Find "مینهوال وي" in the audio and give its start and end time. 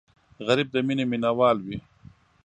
1.11-1.77